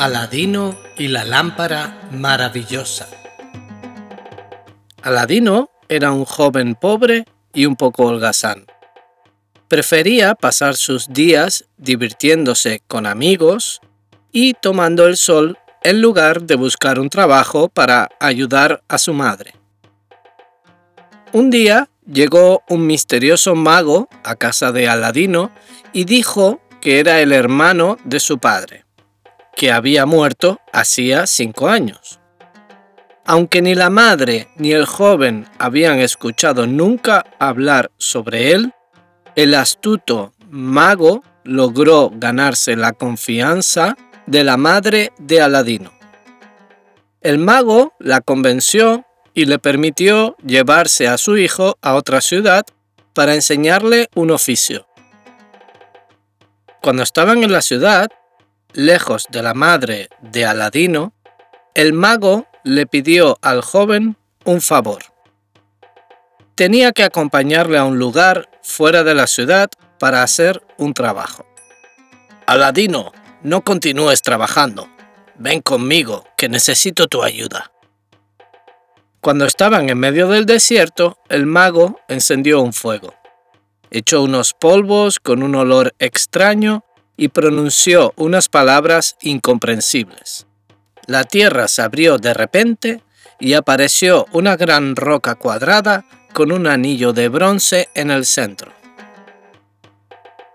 Aladino 0.00 0.78
y 0.96 1.08
la 1.08 1.26
lámpara 1.26 2.08
maravillosa. 2.10 3.06
Aladino 5.02 5.68
era 5.90 6.10
un 6.10 6.24
joven 6.24 6.74
pobre 6.74 7.26
y 7.52 7.66
un 7.66 7.76
poco 7.76 8.06
holgazán. 8.06 8.64
Prefería 9.68 10.34
pasar 10.34 10.76
sus 10.76 11.08
días 11.08 11.66
divirtiéndose 11.76 12.80
con 12.88 13.04
amigos 13.04 13.82
y 14.32 14.54
tomando 14.54 15.06
el 15.06 15.18
sol 15.18 15.58
en 15.82 16.00
lugar 16.00 16.44
de 16.44 16.54
buscar 16.54 16.98
un 16.98 17.10
trabajo 17.10 17.68
para 17.68 18.08
ayudar 18.20 18.82
a 18.88 18.96
su 18.96 19.12
madre. 19.12 19.52
Un 21.34 21.50
día 21.50 21.90
llegó 22.10 22.62
un 22.70 22.86
misterioso 22.86 23.54
mago 23.54 24.08
a 24.24 24.34
casa 24.36 24.72
de 24.72 24.88
Aladino 24.88 25.50
y 25.92 26.04
dijo 26.04 26.62
que 26.80 27.00
era 27.00 27.20
el 27.20 27.32
hermano 27.32 27.98
de 28.04 28.18
su 28.18 28.38
padre 28.38 28.86
que 29.56 29.72
había 29.72 30.06
muerto 30.06 30.60
hacía 30.72 31.26
cinco 31.26 31.68
años. 31.68 32.20
Aunque 33.24 33.62
ni 33.62 33.74
la 33.74 33.90
madre 33.90 34.48
ni 34.56 34.72
el 34.72 34.86
joven 34.86 35.46
habían 35.58 36.00
escuchado 36.00 36.66
nunca 36.66 37.24
hablar 37.38 37.90
sobre 37.96 38.52
él, 38.52 38.72
el 39.36 39.54
astuto 39.54 40.32
mago 40.48 41.22
logró 41.44 42.10
ganarse 42.12 42.76
la 42.76 42.92
confianza 42.92 43.96
de 44.26 44.44
la 44.44 44.56
madre 44.56 45.12
de 45.18 45.40
Aladino. 45.40 45.92
El 47.20 47.38
mago 47.38 47.92
la 47.98 48.20
convenció 48.20 49.04
y 49.34 49.44
le 49.44 49.58
permitió 49.58 50.36
llevarse 50.44 51.06
a 51.06 51.18
su 51.18 51.36
hijo 51.36 51.78
a 51.82 51.94
otra 51.94 52.20
ciudad 52.20 52.64
para 53.14 53.34
enseñarle 53.34 54.08
un 54.14 54.30
oficio. 54.30 54.86
Cuando 56.80 57.02
estaban 57.02 57.42
en 57.44 57.52
la 57.52 57.60
ciudad, 57.60 58.08
lejos 58.72 59.26
de 59.30 59.42
la 59.42 59.54
madre 59.54 60.08
de 60.20 60.44
Aladino, 60.44 61.12
el 61.74 61.92
mago 61.92 62.46
le 62.64 62.86
pidió 62.86 63.38
al 63.42 63.62
joven 63.62 64.16
un 64.44 64.60
favor. 64.60 65.02
Tenía 66.54 66.92
que 66.92 67.04
acompañarle 67.04 67.78
a 67.78 67.84
un 67.84 67.98
lugar 67.98 68.50
fuera 68.62 69.02
de 69.02 69.14
la 69.14 69.26
ciudad 69.26 69.70
para 69.98 70.22
hacer 70.22 70.62
un 70.76 70.94
trabajo. 70.94 71.46
Aladino, 72.46 73.12
no 73.42 73.62
continúes 73.62 74.22
trabajando. 74.22 74.88
Ven 75.38 75.62
conmigo, 75.62 76.24
que 76.36 76.48
necesito 76.48 77.06
tu 77.06 77.22
ayuda. 77.22 77.72
Cuando 79.20 79.44
estaban 79.44 79.88
en 79.88 79.98
medio 79.98 80.28
del 80.28 80.46
desierto, 80.46 81.18
el 81.28 81.46
mago 81.46 82.00
encendió 82.08 82.60
un 82.60 82.72
fuego. 82.72 83.14
Echó 83.90 84.22
unos 84.22 84.54
polvos 84.54 85.18
con 85.18 85.42
un 85.42 85.54
olor 85.54 85.94
extraño 85.98 86.84
y 87.20 87.28
pronunció 87.28 88.14
unas 88.16 88.48
palabras 88.48 89.18
incomprensibles. 89.20 90.46
La 91.06 91.24
tierra 91.24 91.68
se 91.68 91.82
abrió 91.82 92.16
de 92.16 92.32
repente 92.32 93.02
y 93.38 93.52
apareció 93.52 94.24
una 94.32 94.56
gran 94.56 94.96
roca 94.96 95.34
cuadrada 95.34 96.06
con 96.32 96.50
un 96.50 96.66
anillo 96.66 97.12
de 97.12 97.28
bronce 97.28 97.90
en 97.94 98.10
el 98.10 98.24
centro. 98.24 98.72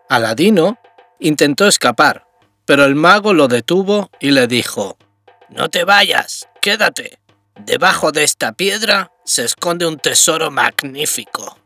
Aladino 0.09 0.79
intentó 1.19 1.67
escapar, 1.67 2.25
pero 2.65 2.83
el 2.85 2.95
mago 2.95 3.35
lo 3.35 3.47
detuvo 3.47 4.09
y 4.19 4.31
le 4.31 4.47
dijo, 4.47 4.97
No 5.49 5.69
te 5.69 5.83
vayas, 5.83 6.49
quédate. 6.61 7.19
Debajo 7.59 8.11
de 8.11 8.23
esta 8.23 8.53
piedra 8.53 9.11
se 9.23 9.45
esconde 9.45 9.85
un 9.85 9.99
tesoro 9.99 10.49
magnífico. 10.49 11.59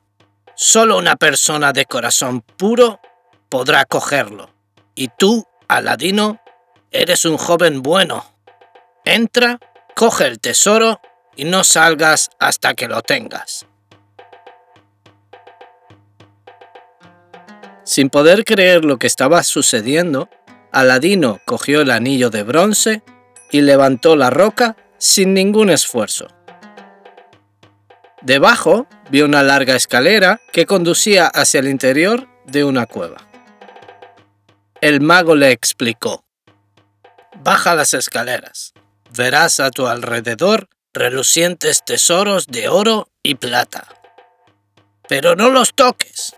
Solo 0.56 0.98
una 0.98 1.16
persona 1.16 1.72
de 1.72 1.86
corazón 1.86 2.42
puro 2.42 3.00
podrá 3.48 3.86
cogerlo. 3.86 4.59
Y 5.00 5.08
tú, 5.08 5.48
Aladino, 5.70 6.42
eres 6.92 7.24
un 7.24 7.38
joven 7.38 7.82
bueno. 7.82 8.26
Entra, 9.06 9.58
coge 9.96 10.28
el 10.28 10.42
tesoro 10.42 11.00
y 11.38 11.46
no 11.46 11.64
salgas 11.64 12.32
hasta 12.38 12.74
que 12.74 12.90
lo 12.90 13.02
tengas. 13.02 13.66
Sin 17.86 18.10
poder 18.10 18.44
creer 18.44 18.84
lo 18.84 19.00
que 19.00 19.08
estaba 19.08 19.42
sucediendo, 19.44 20.28
Aladino 20.74 21.40
cogió 21.46 21.80
el 21.80 21.92
anillo 21.92 22.30
de 22.30 22.44
bronce 22.44 23.02
y 23.52 23.62
levantó 23.62 24.18
la 24.18 24.30
roca 24.30 24.76
sin 24.98 25.34
ningún 25.34 25.70
esfuerzo. 25.70 26.28
Debajo 28.22 28.86
vio 29.10 29.24
una 29.24 29.44
larga 29.44 29.78
escalera 29.78 30.42
que 30.52 30.66
conducía 30.66 31.28
hacia 31.28 31.62
el 31.62 31.70
interior 31.70 32.28
de 32.48 32.66
una 32.66 32.86
cueva. 32.86 33.29
El 34.82 35.02
mago 35.02 35.36
le 35.36 35.52
explicó, 35.52 36.24
Baja 37.44 37.76
las 37.76 37.94
escaleras, 37.94 38.74
verás 39.12 39.60
a 39.60 39.72
tu 39.72 39.88
alrededor 39.88 40.70
relucientes 40.94 41.84
tesoros 41.84 42.48
de 42.48 42.70
oro 42.70 43.10
y 43.22 43.36
plata. 43.36 43.88
Pero 45.10 45.36
no 45.36 45.50
los 45.50 45.74
toques. 45.74 46.34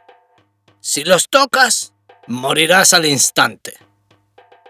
Si 0.79 1.03
los 1.03 1.29
tocas, 1.29 1.93
morirás 2.25 2.93
al 2.93 3.05
instante. 3.05 3.77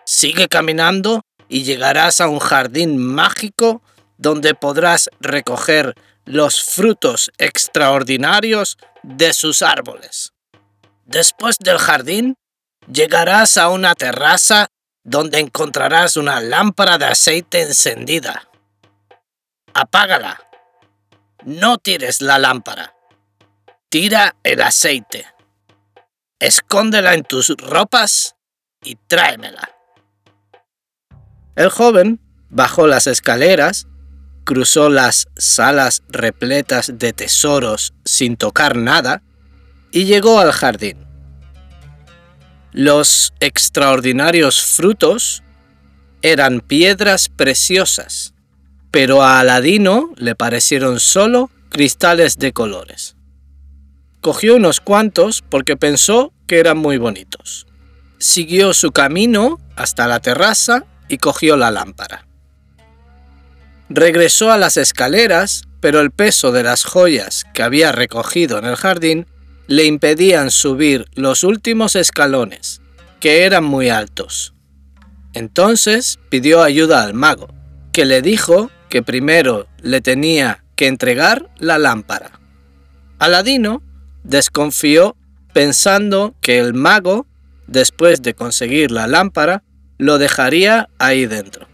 Sigue 0.06 0.50
caminando 0.50 1.22
y 1.48 1.64
llegarás 1.64 2.20
a 2.20 2.28
un 2.28 2.40
jardín 2.40 2.98
mágico 2.98 3.82
donde 4.18 4.54
podrás 4.54 5.10
recoger 5.22 5.96
los 6.26 6.62
frutos 6.62 7.32
extraordinarios 7.38 8.78
de 9.02 9.32
sus 9.32 9.62
árboles. 9.62 10.34
Después 11.06 11.58
del 11.58 11.78
jardín, 11.78 12.38
llegarás 12.92 13.58
a 13.58 13.70
una 13.70 13.96
terraza 13.96 14.68
donde 15.04 15.40
encontrarás 15.40 16.18
una 16.18 16.42
lámpara 16.42 16.98
de 16.98 17.06
aceite 17.06 17.62
encendida. 17.62 18.50
Apágala. 19.74 20.42
No 21.46 21.78
tires 21.78 22.22
la 22.22 22.38
lámpara. 22.38 22.94
Tira 23.90 24.36
el 24.44 24.62
aceite. 24.62 25.26
Escóndela 26.40 27.14
en 27.14 27.24
tus 27.24 27.50
ropas 27.58 28.36
y 28.84 28.96
tráemela. 28.96 29.70
El 31.56 31.70
joven 31.70 32.20
bajó 32.50 32.88
las 32.88 33.08
escaleras, 33.08 33.88
cruzó 34.44 34.90
las 34.90 35.28
salas 35.36 36.04
repletas 36.10 36.98
de 36.98 37.14
tesoros 37.14 37.94
sin 38.06 38.38
tocar 38.38 38.76
nada 38.76 39.24
y 39.92 40.06
llegó 40.06 40.40
al 40.40 40.52
jardín. 40.52 41.11
Los 42.74 43.34
extraordinarios 43.42 44.62
frutos 44.64 45.44
eran 46.22 46.62
piedras 46.62 47.28
preciosas, 47.28 48.34
pero 48.92 49.24
a 49.24 49.40
Aladino 49.40 50.12
le 50.16 50.36
parecieron 50.36 51.00
solo 51.00 51.50
cristales 51.70 52.38
de 52.38 52.54
colores. 52.54 53.16
Cogió 54.22 54.56
unos 54.56 54.80
cuantos 54.80 55.42
porque 55.42 55.76
pensó 55.76 56.32
que 56.48 56.60
eran 56.60 56.78
muy 56.78 56.98
bonitos. 56.98 57.68
Siguió 58.20 58.74
su 58.74 58.92
camino 58.92 59.60
hasta 59.76 60.08
la 60.08 60.20
terraza 60.20 60.86
y 61.10 61.18
cogió 61.18 61.58
la 61.58 61.72
lámpara. 61.72 62.28
Regresó 63.90 64.52
a 64.52 64.58
las 64.58 64.78
escaleras, 64.78 65.64
pero 65.82 66.00
el 66.00 66.12
peso 66.12 66.54
de 66.54 66.64
las 66.64 66.86
joyas 66.86 67.46
que 67.54 67.64
había 67.64 67.92
recogido 67.92 68.60
en 68.60 68.66
el 68.66 68.78
jardín 68.78 69.28
le 69.72 69.86
impedían 69.86 70.52
subir 70.52 71.06
los 71.16 71.46
últimos 71.46 71.96
escalones, 71.96 72.82
que 73.22 73.46
eran 73.46 73.64
muy 73.64 73.88
altos. 73.88 74.54
Entonces 75.34 76.20
pidió 76.28 76.62
ayuda 76.62 77.04
al 77.04 77.14
mago, 77.14 77.48
que 77.94 78.04
le 78.04 78.22
dijo 78.22 78.70
que 78.90 79.02
primero 79.02 79.68
le 79.82 80.02
tenía 80.02 80.66
que 80.76 80.88
entregar 80.88 81.50
la 81.58 81.78
lámpara. 81.78 82.42
Aladino 83.18 83.82
desconfió 84.26 85.16
pensando 85.54 86.36
que 86.42 86.60
el 86.60 86.74
mago, 86.74 87.26
después 87.68 88.22
de 88.22 88.34
conseguir 88.34 88.92
la 88.92 89.08
lámpara, 89.08 89.64
lo 89.98 90.18
dejaría 90.18 90.90
ahí 91.00 91.28
dentro. 91.28 91.66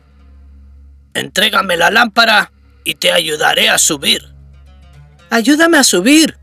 Entrégame 1.16 1.78
la 1.78 1.90
lámpara 1.90 2.52
y 2.84 2.94
te 2.94 3.12
ayudaré 3.12 3.70
a 3.70 3.80
subir. 3.80 4.22
Ayúdame 5.32 5.80
a 5.80 5.84
subir, 5.84 6.38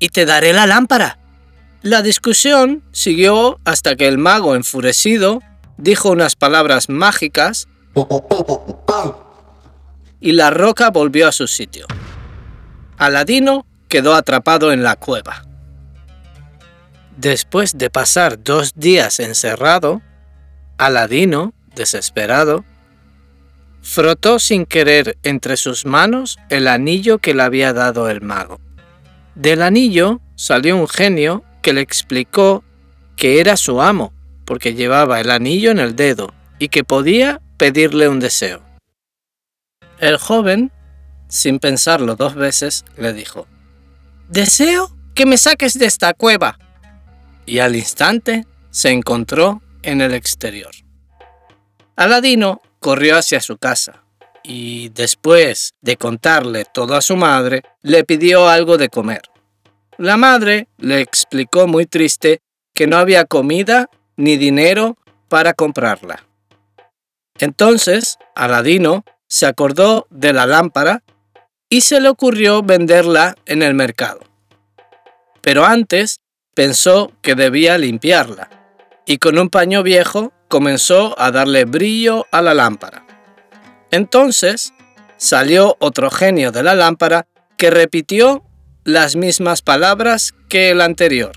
y 0.00 0.08
te 0.08 0.26
daré 0.26 0.52
la 0.52 0.66
lámpara. 0.66 1.18
La 1.82 2.02
discusión 2.02 2.82
siguió 2.90 3.60
hasta 3.64 3.94
que 3.94 4.08
el 4.08 4.18
mago, 4.18 4.56
enfurecido, 4.56 5.40
dijo 5.76 6.10
unas 6.10 6.34
palabras 6.34 6.88
mágicas 6.88 7.68
y 10.20 10.32
la 10.32 10.50
roca 10.50 10.90
volvió 10.90 11.28
a 11.28 11.32
su 11.32 11.46
sitio. 11.46 11.86
Aladino 12.98 13.66
quedó 13.88 14.14
atrapado 14.14 14.72
en 14.72 14.82
la 14.82 14.96
cueva. 14.96 15.44
Después 17.16 17.78
de 17.78 17.90
pasar 17.90 18.42
dos 18.42 18.72
días 18.74 19.20
encerrado, 19.20 20.02
Aladino, 20.78 21.52
desesperado, 21.74 22.64
frotó 23.82 24.38
sin 24.38 24.66
querer 24.66 25.18
entre 25.22 25.56
sus 25.56 25.86
manos 25.86 26.38
el 26.48 26.68
anillo 26.68 27.18
que 27.18 27.34
le 27.34 27.42
había 27.42 27.72
dado 27.72 28.08
el 28.08 28.20
mago. 28.20 28.60
Del 29.34 29.62
anillo 29.62 30.20
salió 30.34 30.76
un 30.76 30.88
genio 30.88 31.44
que 31.62 31.72
le 31.72 31.80
explicó 31.80 32.64
que 33.16 33.40
era 33.40 33.56
su 33.56 33.80
amo, 33.80 34.12
porque 34.44 34.74
llevaba 34.74 35.20
el 35.20 35.30
anillo 35.30 35.70
en 35.70 35.78
el 35.78 35.94
dedo 35.94 36.34
y 36.58 36.68
que 36.68 36.84
podía 36.84 37.40
pedirle 37.56 38.08
un 38.08 38.20
deseo. 38.20 38.62
El 39.98 40.16
joven, 40.16 40.72
sin 41.28 41.58
pensarlo 41.58 42.16
dos 42.16 42.34
veces, 42.34 42.84
le 42.96 43.12
dijo, 43.12 43.46
Deseo 44.28 44.96
que 45.14 45.26
me 45.26 45.36
saques 45.36 45.78
de 45.78 45.86
esta 45.86 46.14
cueva. 46.14 46.58
Y 47.46 47.58
al 47.58 47.76
instante 47.76 48.46
se 48.70 48.90
encontró 48.90 49.62
en 49.82 50.00
el 50.00 50.14
exterior. 50.14 50.70
Aladino 51.96 52.62
corrió 52.78 53.18
hacia 53.18 53.40
su 53.40 53.58
casa 53.58 54.04
y 54.42 54.88
después 54.90 55.74
de 55.80 55.96
contarle 55.96 56.64
todo 56.64 56.94
a 56.94 57.00
su 57.00 57.16
madre, 57.16 57.62
le 57.82 58.04
pidió 58.04 58.48
algo 58.48 58.78
de 58.78 58.88
comer. 58.88 59.22
La 59.98 60.16
madre 60.16 60.68
le 60.78 61.00
explicó 61.00 61.66
muy 61.66 61.86
triste 61.86 62.40
que 62.74 62.86
no 62.86 62.96
había 62.96 63.24
comida 63.24 63.90
ni 64.16 64.36
dinero 64.36 64.96
para 65.28 65.54
comprarla. 65.54 66.24
Entonces, 67.38 68.18
Aladino 68.34 69.04
se 69.28 69.46
acordó 69.46 70.06
de 70.10 70.32
la 70.32 70.46
lámpara 70.46 71.02
y 71.68 71.82
se 71.82 72.00
le 72.00 72.08
ocurrió 72.08 72.62
venderla 72.62 73.36
en 73.46 73.62
el 73.62 73.74
mercado. 73.74 74.20
Pero 75.40 75.64
antes 75.64 76.20
pensó 76.54 77.12
que 77.22 77.34
debía 77.34 77.78
limpiarla 77.78 78.50
y 79.06 79.18
con 79.18 79.38
un 79.38 79.48
paño 79.48 79.82
viejo 79.82 80.32
comenzó 80.48 81.14
a 81.18 81.30
darle 81.30 81.64
brillo 81.64 82.26
a 82.32 82.42
la 82.42 82.54
lámpara. 82.54 83.06
Entonces 83.90 84.72
salió 85.16 85.76
otro 85.80 86.10
genio 86.10 86.52
de 86.52 86.62
la 86.62 86.74
lámpara 86.74 87.26
que 87.56 87.70
repitió 87.70 88.44
las 88.84 89.16
mismas 89.16 89.62
palabras 89.62 90.34
que 90.48 90.70
el 90.70 90.80
anterior. 90.80 91.32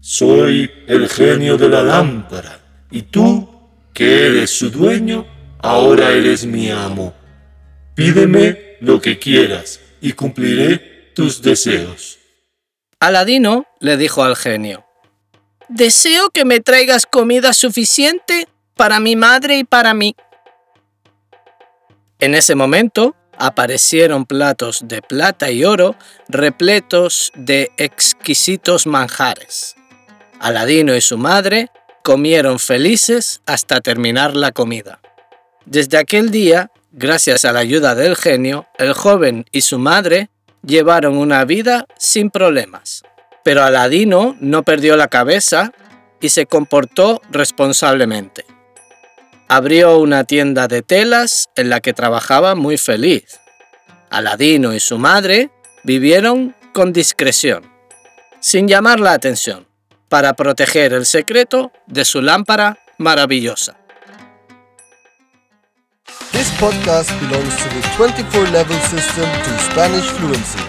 Soy 0.00 0.70
el 0.86 1.08
genio 1.08 1.56
de 1.56 1.68
la 1.68 1.82
lámpara, 1.82 2.60
y 2.90 3.02
tú, 3.02 3.48
que 3.92 4.26
eres 4.26 4.50
su 4.50 4.70
dueño, 4.70 5.26
ahora 5.58 6.10
eres 6.10 6.46
mi 6.46 6.70
amo. 6.70 7.14
Pídeme 7.94 8.76
lo 8.80 9.00
que 9.00 9.18
quieras 9.18 9.80
y 10.00 10.12
cumpliré 10.12 11.12
tus 11.14 11.42
deseos. 11.42 12.18
Aladino 12.98 13.66
le 13.78 13.96
dijo 13.96 14.22
al 14.22 14.36
genio, 14.36 14.84
Deseo 15.68 16.30
que 16.30 16.44
me 16.44 16.60
traigas 16.60 17.06
comida 17.06 17.52
suficiente 17.52 18.48
para 18.74 19.00
mi 19.00 19.16
madre 19.16 19.58
y 19.58 19.64
para 19.64 19.94
mí. 19.94 20.16
En 22.20 22.34
ese 22.34 22.54
momento 22.54 23.16
aparecieron 23.38 24.26
platos 24.26 24.82
de 24.84 25.00
plata 25.00 25.50
y 25.50 25.64
oro 25.64 25.96
repletos 26.28 27.32
de 27.34 27.72
exquisitos 27.78 28.86
manjares. 28.86 29.74
Aladino 30.38 30.94
y 30.94 31.00
su 31.00 31.16
madre 31.16 31.70
comieron 32.02 32.58
felices 32.58 33.40
hasta 33.46 33.80
terminar 33.80 34.36
la 34.36 34.52
comida. 34.52 35.00
Desde 35.64 35.96
aquel 35.96 36.30
día, 36.30 36.70
gracias 36.92 37.46
a 37.46 37.52
la 37.52 37.60
ayuda 37.60 37.94
del 37.94 38.16
genio, 38.16 38.66
el 38.76 38.92
joven 38.92 39.46
y 39.50 39.62
su 39.62 39.78
madre 39.78 40.28
llevaron 40.62 41.16
una 41.16 41.46
vida 41.46 41.86
sin 41.96 42.30
problemas. 42.30 43.02
Pero 43.42 43.62
Aladino 43.62 44.36
no 44.40 44.62
perdió 44.62 44.96
la 44.96 45.08
cabeza 45.08 45.72
y 46.20 46.28
se 46.28 46.44
comportó 46.44 47.22
responsablemente. 47.30 48.44
Abrió 49.52 49.98
una 49.98 50.22
tienda 50.22 50.68
de 50.68 50.80
telas 50.80 51.48
en 51.56 51.70
la 51.70 51.80
que 51.80 51.92
trabajaba 51.92 52.54
muy 52.54 52.78
feliz. 52.78 53.40
Aladino 54.08 54.74
y 54.74 54.78
su 54.78 54.96
madre 54.96 55.50
vivieron 55.82 56.54
con 56.72 56.92
discreción, 56.92 57.68
sin 58.38 58.68
llamar 58.68 59.00
la 59.00 59.12
atención, 59.12 59.66
para 60.08 60.34
proteger 60.34 60.92
el 60.92 61.04
secreto 61.04 61.72
de 61.88 62.04
su 62.04 62.22
lámpara 62.22 62.78
maravillosa. 62.98 63.76
This 66.30 66.48
podcast 66.60 67.10
belongs 67.18 67.56
to 67.56 67.68
the 67.70 67.82
24 67.96 68.52
level 68.52 68.78
system 68.82 69.26
to 69.42 69.58
Spanish 69.72 70.06
fluency. 70.14 70.62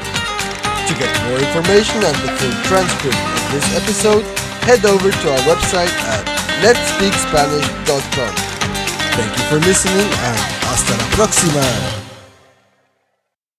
To 0.88 0.94
get 0.98 1.13
more 1.30 1.38
information 1.38 2.04
and 2.04 2.16
the 2.25 2.31
full 2.39 2.63
transcript 2.63 3.16
of 3.16 3.51
this 3.51 3.77
episode, 3.77 4.25
head 4.66 4.84
over 4.86 5.12
to 5.12 5.31
our 5.31 5.42
website 5.45 5.94
at 6.10 6.25
letspeakspanish.com. 6.66 8.50
Thank 9.13 9.38
you 9.38 9.44
for 9.46 9.60
listening 9.68 10.10
and 10.24 10.38
hasta 10.66 10.96
la 10.98 11.06
próxima! 11.16 12.00